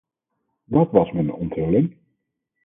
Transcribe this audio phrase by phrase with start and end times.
[0.65, 1.97] Dat was me een onthulling!